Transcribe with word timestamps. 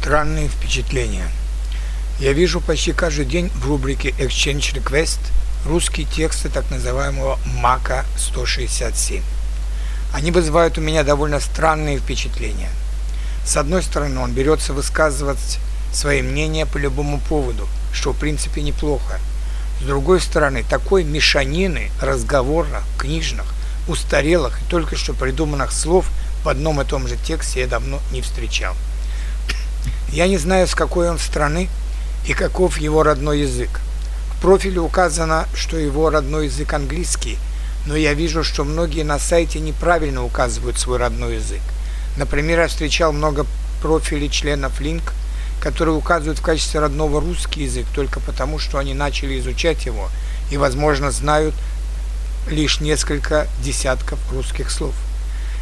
Странные 0.00 0.48
впечатления. 0.48 1.26
Я 2.20 2.32
вижу 2.32 2.60
почти 2.60 2.92
каждый 2.92 3.26
день 3.26 3.50
в 3.56 3.66
рубрике 3.66 4.10
Exchange 4.10 4.74
Request 4.76 5.18
русские 5.66 6.06
тексты 6.06 6.48
так 6.48 6.70
называемого 6.70 7.38
Мака 7.44 8.06
167. 8.16 9.22
Они 10.14 10.30
вызывают 10.30 10.78
у 10.78 10.80
меня 10.80 11.02
довольно 11.02 11.40
странные 11.40 11.98
впечатления. 11.98 12.70
С 13.44 13.56
одной 13.56 13.82
стороны, 13.82 14.20
он 14.20 14.32
берется 14.32 14.72
высказывать 14.72 15.58
свои 15.92 16.22
мнения 16.22 16.64
по 16.64 16.78
любому 16.78 17.20
поводу, 17.28 17.68
что 17.92 18.12
в 18.12 18.18
принципе 18.18 18.62
неплохо. 18.62 19.18
С 19.80 19.84
другой 19.84 20.20
стороны, 20.20 20.64
такой 20.70 21.02
мешанины 21.02 21.90
разговорных, 22.00 22.84
книжных, 22.98 23.46
устарелых 23.88 24.60
и 24.62 24.70
только 24.70 24.96
что 24.96 25.12
придуманных 25.12 25.72
слов 25.72 26.06
в 26.44 26.48
одном 26.48 26.80
и 26.80 26.84
том 26.84 27.08
же 27.08 27.16
тексте 27.16 27.60
я 27.60 27.66
давно 27.66 27.98
не 28.12 28.22
встречал. 28.22 28.74
Я 30.12 30.26
не 30.26 30.38
знаю, 30.38 30.66
с 30.66 30.74
какой 30.74 31.10
он 31.10 31.18
страны 31.18 31.68
и 32.26 32.32
каков 32.32 32.78
его 32.78 33.02
родной 33.02 33.40
язык. 33.40 33.68
В 34.34 34.40
профиле 34.40 34.80
указано, 34.80 35.46
что 35.54 35.76
его 35.76 36.10
родной 36.10 36.46
язык 36.46 36.72
английский, 36.72 37.38
но 37.86 37.94
я 37.96 38.14
вижу, 38.14 38.42
что 38.42 38.64
многие 38.64 39.02
на 39.02 39.18
сайте 39.18 39.60
неправильно 39.60 40.24
указывают 40.24 40.78
свой 40.78 40.98
родной 40.98 41.36
язык. 41.36 41.60
Например, 42.16 42.60
я 42.60 42.68
встречал 42.68 43.12
много 43.12 43.46
профилей 43.82 44.30
членов 44.30 44.80
Link, 44.80 45.02
которые 45.60 45.94
указывают 45.94 46.38
в 46.38 46.42
качестве 46.42 46.80
родного 46.80 47.20
русский 47.20 47.64
язык 47.64 47.86
только 47.94 48.20
потому, 48.20 48.58
что 48.58 48.78
они 48.78 48.94
начали 48.94 49.38
изучать 49.38 49.86
его 49.86 50.08
и, 50.50 50.56
возможно, 50.56 51.10
знают 51.10 51.54
лишь 52.48 52.80
несколько 52.80 53.46
десятков 53.62 54.18
русских 54.32 54.70
слов. 54.70 54.94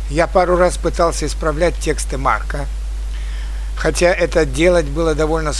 Я 0.08 0.26
пару 0.26 0.56
раз 0.56 0.76
пытался 0.76 1.26
исправлять 1.26 1.76
тексты 1.78 2.16
Марка, 2.16 2.66
Хотя 3.76 4.08
это 4.08 4.44
делать 4.44 4.86
было 4.86 5.14
довольно 5.14 5.52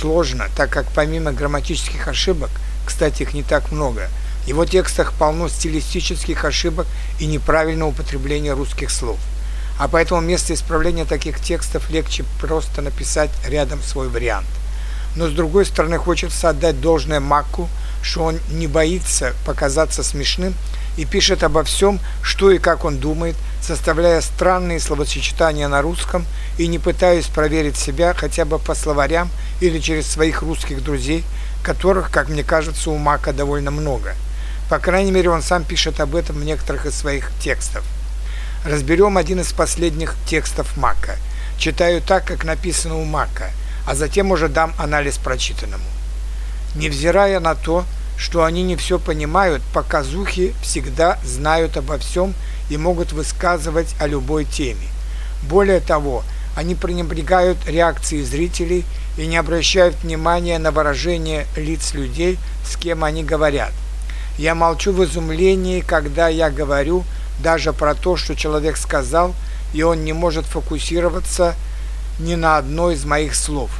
сложно, 0.00 0.48
так 0.56 0.70
как 0.70 0.86
помимо 0.94 1.32
грамматических 1.32 2.08
ошибок, 2.08 2.50
кстати, 2.86 3.22
их 3.22 3.34
не 3.34 3.42
так 3.42 3.70
много, 3.70 4.08
в 4.44 4.48
его 4.48 4.64
текстах 4.66 5.12
полно 5.12 5.48
стилистических 5.48 6.44
ошибок 6.44 6.86
и 7.20 7.26
неправильного 7.26 7.90
употребления 7.90 8.52
русских 8.52 8.90
слов. 8.90 9.18
А 9.78 9.88
поэтому 9.88 10.20
вместо 10.20 10.54
исправления 10.54 11.04
таких 11.04 11.40
текстов 11.40 11.90
легче 11.90 12.24
просто 12.40 12.80
написать 12.82 13.30
рядом 13.46 13.82
свой 13.82 14.08
вариант. 14.08 14.46
Но 15.16 15.28
с 15.28 15.32
другой 15.32 15.66
стороны 15.66 15.98
хочется 15.98 16.48
отдать 16.48 16.80
должное 16.80 17.20
Макку, 17.20 17.68
что 18.02 18.24
он 18.24 18.38
не 18.50 18.66
боится 18.66 19.32
показаться 19.46 20.02
смешным 20.02 20.54
и 20.96 21.04
пишет 21.04 21.42
обо 21.42 21.64
всем, 21.64 22.00
что 22.22 22.50
и 22.50 22.58
как 22.58 22.84
он 22.84 22.98
думает, 22.98 23.36
составляя 23.60 24.20
странные 24.20 24.80
словосочетания 24.80 25.68
на 25.68 25.82
русском 25.82 26.26
и 26.58 26.66
не 26.66 26.78
пытаясь 26.78 27.26
проверить 27.26 27.76
себя 27.76 28.14
хотя 28.14 28.44
бы 28.44 28.58
по 28.58 28.74
словарям 28.74 29.30
или 29.60 29.78
через 29.78 30.06
своих 30.06 30.42
русских 30.42 30.82
друзей, 30.82 31.24
которых, 31.62 32.10
как 32.10 32.28
мне 32.28 32.44
кажется, 32.44 32.90
у 32.90 32.96
Мака 32.96 33.32
довольно 33.32 33.70
много. 33.70 34.14
По 34.68 34.78
крайней 34.78 35.10
мере, 35.10 35.30
он 35.30 35.42
сам 35.42 35.64
пишет 35.64 36.00
об 36.00 36.14
этом 36.14 36.36
в 36.36 36.44
некоторых 36.44 36.86
из 36.86 36.94
своих 36.94 37.30
текстов. 37.40 37.84
Разберем 38.64 39.18
один 39.18 39.40
из 39.40 39.52
последних 39.52 40.14
текстов 40.26 40.76
Мака. 40.76 41.16
Читаю 41.58 42.00
так, 42.00 42.24
как 42.24 42.44
написано 42.44 42.96
у 42.96 43.04
Мака, 43.04 43.50
а 43.86 43.94
затем 43.94 44.30
уже 44.30 44.48
дам 44.48 44.72
анализ 44.78 45.18
прочитанному. 45.18 45.84
Невзирая 46.74 47.40
на 47.40 47.54
то, 47.54 47.84
что 48.16 48.44
они 48.44 48.62
не 48.62 48.76
все 48.76 48.98
понимают, 48.98 49.62
показухи 49.72 50.54
всегда 50.62 51.18
знают 51.24 51.76
обо 51.76 51.98
всем 51.98 52.34
и 52.70 52.76
могут 52.76 53.12
высказывать 53.12 53.94
о 54.00 54.06
любой 54.06 54.44
теме. 54.44 54.88
Более 55.48 55.80
того, 55.80 56.24
они 56.56 56.74
пренебрегают 56.74 57.58
реакцией 57.66 58.22
зрителей 58.22 58.84
и 59.16 59.26
не 59.26 59.36
обращают 59.36 59.96
внимания 60.02 60.58
на 60.58 60.70
выражение 60.70 61.46
лиц 61.56 61.94
людей, 61.94 62.38
с 62.64 62.76
кем 62.76 63.04
они 63.04 63.24
говорят. 63.24 63.72
Я 64.38 64.54
молчу 64.54 64.92
в 64.92 65.04
изумлении, 65.04 65.80
когда 65.80 66.28
я 66.28 66.50
говорю 66.50 67.04
даже 67.40 67.72
про 67.72 67.94
то, 67.94 68.16
что 68.16 68.34
человек 68.34 68.76
сказал, 68.76 69.34
и 69.72 69.82
он 69.82 70.04
не 70.04 70.12
может 70.12 70.46
фокусироваться 70.46 71.54
ни 72.18 72.34
на 72.34 72.56
одной 72.56 72.94
из 72.94 73.04
моих 73.04 73.34
слов. 73.34 73.70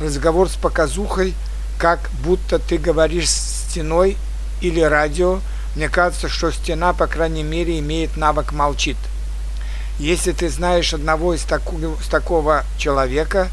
Разговор 0.00 0.48
с 0.48 0.54
показухой, 0.54 1.34
как 1.78 2.10
будто 2.22 2.58
ты 2.58 2.78
говоришь 2.78 3.30
с 3.30 3.63
стеной 3.74 4.16
или 4.60 4.80
радио, 4.80 5.40
мне 5.74 5.88
кажется, 5.88 6.28
что 6.28 6.52
стена, 6.52 6.92
по 6.92 7.08
крайней 7.08 7.42
мере, 7.42 7.80
имеет 7.80 8.16
навык 8.16 8.52
молчит. 8.52 8.96
Если 9.98 10.30
ты 10.30 10.48
знаешь 10.48 10.94
одного 10.94 11.34
из 11.34 11.42
такого, 11.42 12.00
из 12.00 12.06
такого 12.06 12.64
человека, 12.78 13.48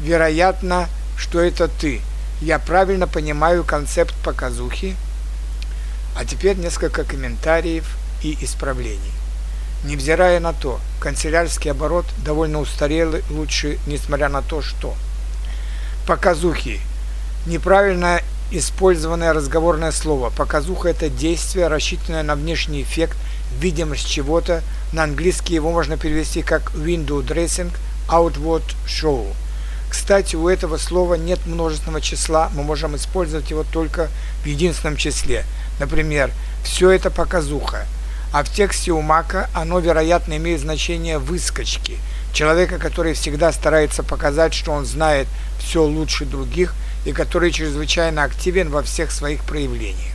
вероятно, 0.00 0.88
что 1.16 1.40
это 1.40 1.66
ты. 1.66 2.00
Я 2.40 2.60
правильно 2.60 3.08
понимаю 3.08 3.64
концепт 3.64 4.14
показухи. 4.24 4.94
А 6.16 6.24
теперь 6.24 6.56
несколько 6.56 7.02
комментариев 7.02 7.96
и 8.22 8.38
исправлений. 8.40 9.12
Невзирая 9.82 10.38
на 10.38 10.52
то, 10.52 10.80
канцелярский 11.00 11.72
оборот 11.72 12.06
довольно 12.24 12.60
устарелый, 12.60 13.24
лучше, 13.30 13.78
несмотря 13.86 14.28
на 14.28 14.42
то, 14.42 14.62
что 14.62 14.94
показухи 16.06 16.80
неправильно 17.46 18.20
использованное 18.50 19.32
разговорное 19.32 19.92
слово. 19.92 20.30
Показуха– 20.30 20.88
это 20.90 21.08
действие, 21.08 21.68
рассчитанное 21.68 22.22
на 22.22 22.34
внешний 22.34 22.82
эффект, 22.82 23.16
видимость 23.60 24.08
чего-то. 24.08 24.62
На 24.92 25.04
английский 25.04 25.54
его 25.54 25.70
можно 25.70 25.96
перевести 25.96 26.42
как 26.42 26.72
window 26.74 27.24
dressing, 27.24 27.70
outward 28.08 28.64
show. 28.86 29.26
Кстати, 29.88 30.36
у 30.36 30.48
этого 30.48 30.76
слова 30.76 31.14
нет 31.14 31.40
множественного 31.46 32.00
числа, 32.00 32.50
мы 32.54 32.62
можем 32.62 32.94
использовать 32.96 33.50
его 33.50 33.64
только 33.64 34.08
в 34.42 34.46
единственном 34.46 34.96
числе. 34.96 35.44
Например, 35.78 36.30
«все 36.62 36.90
это 36.90 37.10
показуха». 37.10 37.86
А 38.32 38.44
в 38.44 38.50
тексте 38.50 38.92
у 38.92 39.00
Мака 39.00 39.50
оно, 39.52 39.80
вероятно, 39.80 40.36
имеет 40.36 40.60
значение 40.60 41.18
«выскочки», 41.18 41.98
человека, 42.32 42.78
который 42.78 43.14
всегда 43.14 43.50
старается 43.50 44.04
показать, 44.04 44.54
что 44.54 44.70
он 44.70 44.86
знает 44.86 45.26
все 45.58 45.82
лучше 45.82 46.24
других– 46.24 46.74
и 47.04 47.12
который 47.12 47.52
чрезвычайно 47.52 48.24
активен 48.24 48.70
во 48.70 48.82
всех 48.82 49.10
своих 49.10 49.44
проявлениях. 49.44 50.14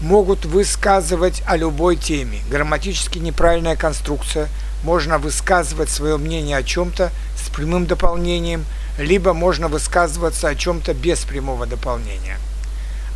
Могут 0.00 0.44
высказывать 0.44 1.42
о 1.46 1.56
любой 1.56 1.96
теме. 1.96 2.40
Грамматически 2.50 3.18
неправильная 3.18 3.76
конструкция. 3.76 4.48
Можно 4.82 5.18
высказывать 5.18 5.90
свое 5.90 6.16
мнение 6.16 6.56
о 6.56 6.64
чем-то 6.64 7.12
с 7.36 7.48
прямым 7.50 7.86
дополнением, 7.86 8.64
либо 8.98 9.32
можно 9.32 9.68
высказываться 9.68 10.48
о 10.48 10.54
чем-то 10.56 10.92
без 10.94 11.20
прямого 11.20 11.66
дополнения. 11.66 12.38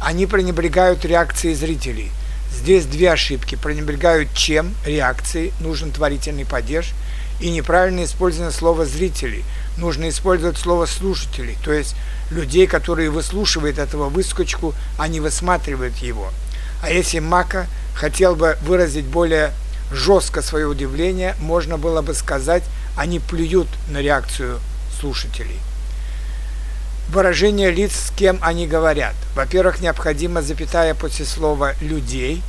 Они 0.00 0.26
пренебрегают 0.26 1.04
реакцией 1.04 1.54
зрителей. 1.54 2.10
Здесь 2.52 2.86
две 2.86 3.12
ошибки. 3.12 3.56
Пренебрегают 3.56 4.32
чем? 4.32 4.74
Реакцией, 4.84 5.52
нужен 5.60 5.90
творительный 5.90 6.44
падеж, 6.44 6.92
и 7.40 7.50
неправильно 7.50 8.04
использовано 8.04 8.52
слово 8.52 8.86
«зрители». 8.86 9.44
Нужно 9.76 10.08
использовать 10.08 10.56
слово 10.56 10.86
«слушатели», 10.86 11.56
то 11.62 11.72
есть 11.72 11.94
людей, 12.30 12.66
которые 12.66 13.10
выслушивают 13.10 13.78
этого 13.78 14.08
выскочку, 14.08 14.74
а 14.98 15.08
не 15.08 15.20
высматривают 15.20 15.96
его. 15.98 16.30
А 16.82 16.90
если 16.90 17.18
Мака 17.18 17.66
хотел 17.94 18.36
бы 18.36 18.56
выразить 18.62 19.04
более 19.04 19.52
жестко 19.92 20.42
свое 20.42 20.66
удивление, 20.66 21.36
можно 21.40 21.78
было 21.78 22.02
бы 22.02 22.14
сказать, 22.14 22.64
они 22.96 23.20
плюют 23.20 23.68
на 23.88 23.98
реакцию 23.98 24.60
слушателей. 24.98 25.58
Выражение 27.08 27.70
лиц, 27.70 27.92
с 27.92 28.10
кем 28.10 28.38
они 28.42 28.66
говорят. 28.66 29.14
Во-первых, 29.34 29.80
необходимо 29.80 30.42
запятая 30.42 30.94
после 30.94 31.24
слова 31.24 31.74
«людей», 31.80 32.42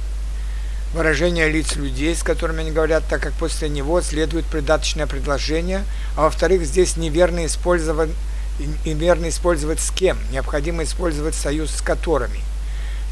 выражение 0.93 1.49
лиц 1.49 1.75
людей, 1.75 2.15
с 2.15 2.23
которыми 2.23 2.61
они 2.61 2.71
говорят, 2.71 3.03
так 3.09 3.21
как 3.21 3.33
после 3.33 3.69
него 3.69 4.01
следует 4.01 4.45
придаточное 4.45 5.07
предложение, 5.07 5.83
а 6.15 6.23
во-вторых, 6.23 6.65
здесь 6.65 6.97
неверно 6.97 7.45
использован 7.45 8.11
и 8.85 8.93
верно 8.93 9.29
использовать 9.29 9.79
с 9.79 9.91
кем, 9.91 10.17
необходимо 10.31 10.83
использовать 10.83 11.35
союз 11.35 11.71
с 11.71 11.81
которыми. 11.81 12.39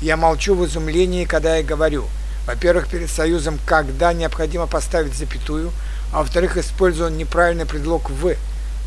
Я 0.02 0.18
молчу 0.18 0.56
в 0.56 0.66
изумлении, 0.66 1.26
когда 1.26 1.58
я 1.58 1.64
говорю. 1.64 2.06
Во-первых, 2.48 2.88
перед 2.88 3.10
союзом 3.10 3.60
«когда» 3.66 4.14
необходимо 4.14 4.68
поставить 4.68 5.16
запятую, 5.16 5.72
а 6.12 6.20
во-вторых, 6.20 6.58
использован 6.58 7.18
неправильный 7.18 7.66
предлог 7.66 8.10
«в». 8.10 8.36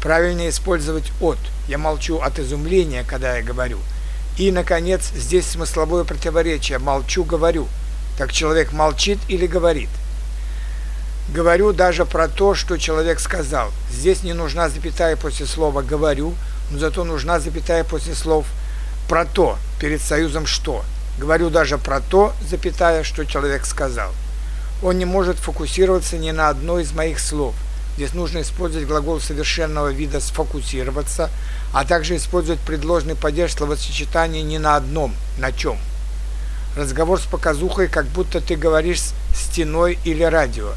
Правильно 0.00 0.49
использовать 0.49 1.11
«от». 1.20 1.38
Я 1.67 1.79
молчу 1.79 2.19
от 2.19 2.38
изумления, 2.38 3.05
когда 3.05 3.37
я 3.37 3.43
говорю. 3.43 3.79
И, 4.37 4.52
наконец, 4.52 5.11
здесь 5.14 5.46
смысловое 5.46 6.05
противоречие 6.05 6.79
«молчу, 6.79 7.25
говорю». 7.25 7.67
Так 8.19 8.32
человек 8.32 8.73
молчит 8.73 9.19
или 9.29 9.47
говорит– 9.47 9.88
Говорю 11.31 11.75
даже 11.75 12.06
про 12.06 12.26
то, 12.26 12.55
что 12.55 12.79
человек 12.79 13.20
сказал. 13.20 13.70
Здесь 13.93 14.23
не 14.23 14.32
нужна 14.32 14.70
запятая 14.70 15.15
после 15.15 15.44
слова 15.44 15.82
«говорю», 15.82 16.35
но 16.70 16.79
зато 16.79 17.05
нужна 17.05 17.38
запятая 17.38 17.85
после 17.85 18.15
слов 18.15 18.47
«про 19.11 19.26
то» 19.26 19.59
перед 19.79 20.00
союзом 20.00 20.47
«что». 20.47 20.85
Говорю 21.19 21.50
даже 21.50 21.76
про 21.76 22.00
то, 22.00 22.32
запятая, 22.49 23.05
что 23.05 23.26
человек 23.26 23.67
сказал. 23.67 24.15
Он 24.82 24.97
не 24.97 25.05
может 25.05 25.37
фокусироваться 25.37 26.17
ни 26.17 26.31
на 26.31 26.49
одной 26.49 26.85
из 26.85 26.93
моих 26.93 27.20
слов. 27.20 27.55
Здесь 27.97 28.15
нужно 28.15 28.41
использовать 28.41 28.88
глагол 28.88 29.20
совершенного 29.20 29.88
вида 29.88 30.20
«сфокусироваться», 30.20 31.29
а 31.75 31.85
также 31.85 32.17
использовать 32.17 32.61
предложный 32.61 33.17
падеж 33.17 33.53
словосочетания 33.53 34.43
не 34.43 34.59
на 34.59 34.76
одном, 34.76 35.15
на 35.37 35.53
чем. 35.53 35.79
Разговор 36.79 37.19
с 37.19 37.25
показухой, 37.25 37.89
как 37.89 38.07
будто 38.07 38.41
ты 38.41 38.55
говоришь 38.55 39.01
с 39.01 39.13
стеной 39.35 39.99
или 40.05 40.23
радио. 40.23 40.75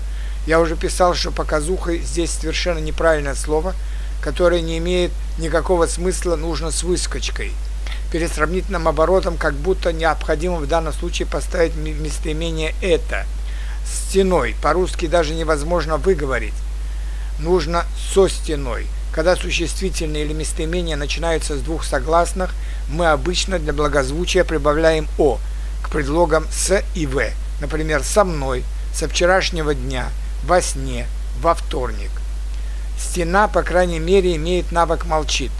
Я 0.47 0.59
уже 0.59 0.75
писал, 0.75 1.13
что 1.13 1.29
показухой 1.29 1.99
здесь 1.99 2.31
совершенно 2.31 2.79
неправильное 2.79 3.35
слово, 3.35 3.75
которое 4.19 4.61
не 4.61 4.79
имеет 4.79 5.11
никакого 5.37 5.85
смысла, 5.85 6.35
нужно 6.35 6.71
с 6.71 6.81
выскочкой. 6.81 7.51
Перед 8.11 8.33
сравнительным 8.33 8.87
оборотом 8.87 9.37
как 9.37 9.53
будто 9.53 9.93
необходимо 9.93 10.55
в 10.55 10.67
данном 10.67 10.91
случае 10.91 11.27
поставить 11.27 11.75
местоимение 11.75 12.73
«это». 12.81 13.27
Стеной 13.85 14.55
по-русски 14.59 15.05
даже 15.05 15.35
невозможно 15.35 15.97
выговорить. 15.97 16.55
Нужно 17.37 17.85
со 18.11 18.27
стеной. 18.27 18.87
Когда 19.13 19.35
существительные 19.35 20.25
или 20.25 20.33
местоимения 20.33 20.95
начинаются 20.95 21.55
с 21.55 21.61
двух 21.61 21.83
согласных, 21.83 22.55
мы 22.89 23.11
обычно 23.11 23.59
для 23.59 23.71
благозвучия 23.71 24.43
прибавляем 24.43 25.07
«о» 25.19 25.37
к 25.83 25.89
предлогам 25.89 26.45
«с» 26.51 26.83
и 26.95 27.05
«в». 27.05 27.21
Например, 27.59 28.03
«со 28.03 28.23
мной», 28.23 28.63
«со 28.93 29.07
вчерашнего 29.07 29.73
дня», 29.73 30.09
«во 30.45 30.61
сне», 30.61 31.07
«во 31.41 31.53
вторник». 31.53 32.11
Стена, 32.99 33.47
по 33.47 33.63
крайней 33.63 33.99
мере, 33.99 34.35
имеет 34.35 34.71
навык 34.71 35.05
«молчит». 35.05 35.51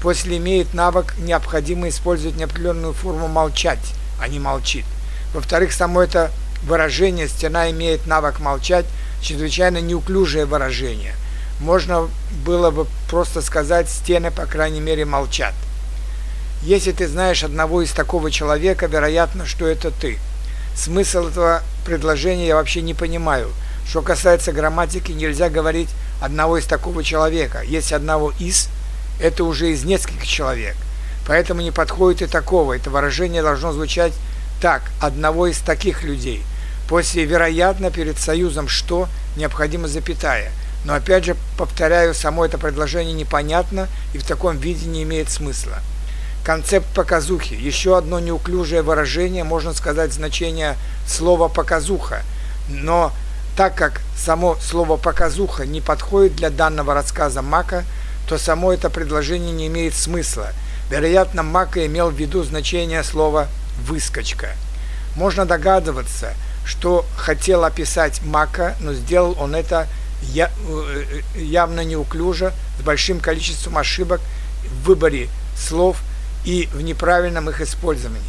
После 0.00 0.38
имеет 0.38 0.74
навык 0.74 1.14
необходимо 1.18 1.88
использовать 1.88 2.36
неопределенную 2.36 2.92
форму 2.92 3.28
«молчать», 3.28 3.94
а 4.20 4.28
не 4.28 4.38
«молчит». 4.38 4.84
Во-вторых, 5.32 5.72
само 5.72 6.02
это 6.02 6.30
выражение 6.64 7.28
«стена 7.28 7.70
имеет 7.70 8.06
навык 8.06 8.40
молчать» 8.40 8.86
чрезвычайно 9.22 9.78
неуклюжее 9.80 10.44
выражение. 10.44 11.14
Можно 11.60 12.08
было 12.44 12.70
бы 12.70 12.86
просто 13.08 13.40
сказать 13.40 13.88
«стены, 13.88 14.30
по 14.30 14.46
крайней 14.46 14.80
мере, 14.80 15.04
молчат». 15.04 15.54
Если 16.62 16.92
ты 16.92 17.08
знаешь 17.08 17.42
одного 17.42 17.82
из 17.82 17.90
такого 17.90 18.30
человека, 18.30 18.86
вероятно, 18.86 19.46
что 19.46 19.66
это 19.66 19.90
ты. 19.90 20.18
Смысл 20.76 21.26
этого 21.26 21.60
предложения 21.84 22.46
я 22.46 22.54
вообще 22.54 22.82
не 22.82 22.94
понимаю. 22.94 23.50
Что 23.84 24.00
касается 24.00 24.52
грамматики, 24.52 25.10
нельзя 25.10 25.50
говорить 25.50 25.88
одного 26.20 26.58
из 26.58 26.66
такого 26.66 27.02
человека. 27.02 27.62
Если 27.62 27.96
одного 27.96 28.32
из, 28.38 28.68
это 29.20 29.42
уже 29.42 29.72
из 29.72 29.82
нескольких 29.82 30.24
человек. 30.24 30.76
Поэтому 31.26 31.62
не 31.62 31.72
подходит 31.72 32.22
и 32.22 32.26
такого. 32.26 32.74
Это 32.74 32.90
выражение 32.90 33.42
должно 33.42 33.72
звучать 33.72 34.12
так, 34.60 34.82
одного 35.00 35.48
из 35.48 35.58
таких 35.58 36.04
людей. 36.04 36.44
После 36.88 37.24
«вероятно» 37.24 37.90
перед 37.90 38.18
союзом 38.18 38.68
«что» 38.68 39.08
необходима 39.36 39.88
запятая. 39.88 40.52
Но 40.84 40.94
опять 40.94 41.24
же, 41.24 41.36
повторяю, 41.58 42.14
само 42.14 42.44
это 42.44 42.56
предложение 42.56 43.14
непонятно 43.14 43.88
и 44.14 44.18
в 44.18 44.24
таком 44.24 44.58
виде 44.58 44.86
не 44.86 45.02
имеет 45.02 45.28
смысла. 45.28 45.80
Концепт 46.44 46.88
показухи. 46.92 47.54
Еще 47.54 47.96
одно 47.96 48.18
неуклюжее 48.18 48.82
выражение, 48.82 49.44
можно 49.44 49.72
сказать, 49.74 50.12
значение 50.12 50.76
слова 51.06 51.46
показуха. 51.46 52.22
Но 52.68 53.12
так 53.56 53.76
как 53.76 54.00
само 54.16 54.56
слово 54.60 54.96
показуха 54.96 55.66
не 55.66 55.80
подходит 55.80 56.34
для 56.34 56.50
данного 56.50 56.94
рассказа 56.94 57.42
Мака, 57.42 57.84
то 58.26 58.38
само 58.38 58.72
это 58.72 58.90
предложение 58.90 59.52
не 59.52 59.68
имеет 59.68 59.94
смысла. 59.94 60.48
Вероятно, 60.90 61.44
Мака 61.44 61.86
имел 61.86 62.10
в 62.10 62.14
виду 62.14 62.42
значение 62.42 63.04
слова 63.04 63.46
выскочка. 63.86 64.48
Можно 65.14 65.46
догадываться, 65.46 66.34
что 66.64 67.06
хотел 67.16 67.64
описать 67.64 68.20
Мака, 68.24 68.74
но 68.80 68.94
сделал 68.94 69.36
он 69.38 69.54
это 69.54 69.86
э, 70.34 70.48
явно 71.36 71.84
неуклюже, 71.84 72.52
с 72.80 72.82
большим 72.82 73.20
количеством 73.20 73.78
ошибок 73.78 74.20
в 74.64 74.88
выборе 74.88 75.28
слов– 75.56 75.98
и 76.44 76.68
в 76.72 76.80
неправильном 76.82 77.48
их 77.48 77.60
использовании. 77.60 78.22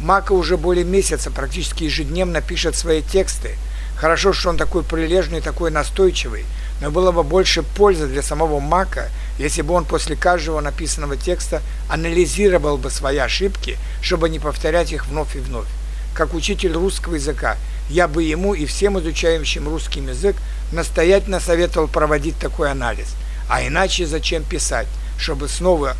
Мака 0.00 0.32
уже 0.32 0.56
более 0.56 0.84
месяца 0.84 1.30
практически 1.30 1.84
ежедневно 1.84 2.40
пишет 2.40 2.76
свои 2.76 3.00
тексты. 3.02 3.56
Хорошо, 3.96 4.32
что 4.32 4.50
он 4.50 4.56
такой 4.56 4.82
прилежный, 4.82 5.40
такой 5.40 5.70
настойчивый, 5.70 6.44
но 6.80 6.90
было 6.90 7.12
бы 7.12 7.22
больше 7.22 7.62
пользы 7.62 8.06
для 8.06 8.22
самого 8.22 8.58
Мака, 8.60 9.08
если 9.38 9.62
бы 9.62 9.74
он 9.74 9.84
после 9.84 10.16
каждого 10.16 10.60
написанного 10.60 11.16
текста 11.16 11.62
анализировал 11.88 12.76
бы 12.76 12.90
свои 12.90 13.18
ошибки, 13.18 13.78
чтобы 14.02 14.28
не 14.28 14.40
повторять 14.40 14.92
их 14.92 15.06
вновь 15.06 15.36
и 15.36 15.38
вновь. 15.38 15.68
Как 16.12 16.34
учитель 16.34 16.72
русского 16.72 17.14
языка, 17.14 17.56
я 17.88 18.08
бы 18.08 18.22
ему 18.22 18.54
и 18.54 18.66
всем 18.66 18.98
изучающим 18.98 19.68
русский 19.68 20.00
язык 20.00 20.36
настоятельно 20.72 21.40
советовал 21.40 21.88
проводить 21.88 22.38
такой 22.38 22.70
анализ. 22.70 23.14
А 23.48 23.66
иначе 23.66 24.06
зачем 24.06 24.42
писать, 24.42 24.88
чтобы 25.18 25.48
снова 25.48 25.96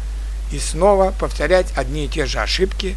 и 0.55 0.59
снова 0.61 1.13
повторять 1.19 1.67
одни 1.77 2.05
и 2.05 2.09
те 2.09 2.27
же 2.27 2.39
ошибки 2.39 2.97